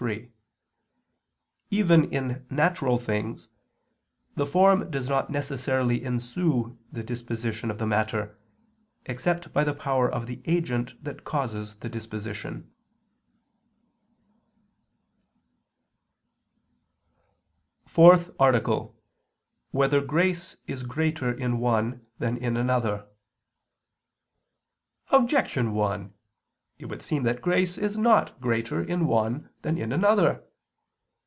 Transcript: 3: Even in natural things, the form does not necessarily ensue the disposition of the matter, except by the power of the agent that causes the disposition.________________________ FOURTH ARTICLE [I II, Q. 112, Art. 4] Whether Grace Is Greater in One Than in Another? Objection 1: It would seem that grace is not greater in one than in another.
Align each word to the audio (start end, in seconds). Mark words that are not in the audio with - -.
3: 0.03 0.31
Even 1.69 2.11
in 2.11 2.43
natural 2.49 2.97
things, 2.97 3.49
the 4.35 4.47
form 4.47 4.89
does 4.89 5.07
not 5.07 5.29
necessarily 5.29 6.03
ensue 6.03 6.75
the 6.91 7.03
disposition 7.03 7.69
of 7.69 7.77
the 7.77 7.85
matter, 7.85 8.35
except 9.05 9.53
by 9.53 9.63
the 9.63 9.75
power 9.75 10.11
of 10.11 10.25
the 10.25 10.41
agent 10.45 10.95
that 11.03 11.23
causes 11.23 11.75
the 11.75 11.87
disposition.________________________ 11.87 12.63
FOURTH 17.87 18.31
ARTICLE 18.39 18.79
[I 18.79 18.89
II, 18.89 18.89
Q. 18.89 19.77
112, 19.77 19.77
Art. 19.77 19.91
4] 20.01 20.01
Whether 20.01 20.07
Grace 20.07 20.55
Is 20.65 20.81
Greater 20.81 21.31
in 21.31 21.59
One 21.59 22.07
Than 22.17 22.37
in 22.37 22.57
Another? 22.57 23.05
Objection 25.11 25.73
1: 25.73 26.11
It 26.81 26.89
would 26.89 27.03
seem 27.03 27.21
that 27.23 27.43
grace 27.43 27.77
is 27.77 27.95
not 27.95 28.41
greater 28.41 28.83
in 28.83 29.05
one 29.05 29.51
than 29.61 29.77
in 29.77 29.91
another. 29.93 30.43